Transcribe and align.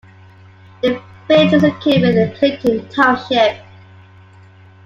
The 0.81 0.99
village 1.27 1.53
is 1.53 1.61
located 1.61 2.01
within 2.01 2.35
Clinton 2.35 2.89
Township. 2.89 3.63